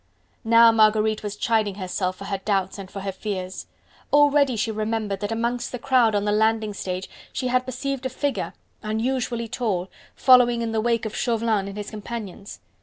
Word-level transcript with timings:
Now 0.43 0.71
Marguerite 0.71 1.21
was 1.21 1.35
chiding 1.35 1.75
herself 1.75 2.15
for 2.15 2.25
her 2.25 2.39
doubts 2.39 2.79
and 2.79 2.89
for 2.89 3.01
her 3.01 3.11
fears. 3.11 3.67
Already 4.11 4.55
she 4.55 4.71
remembered 4.71 5.19
that 5.19 5.31
amongst 5.31 5.71
the 5.71 5.77
crowd 5.77 6.15
on 6.15 6.25
the 6.25 6.31
landing 6.31 6.73
stage 6.73 7.07
she 7.31 7.49
had 7.49 7.67
perceived 7.67 8.07
a 8.07 8.09
figure 8.09 8.53
unusually 8.81 9.47
tall 9.47 9.89
following 10.15 10.63
in 10.63 10.71
the 10.71 10.81
wake 10.81 11.05
of 11.05 11.15
Chauvelin 11.15 11.67
and 11.67 11.77
his 11.77 11.91
companions. 11.91 12.61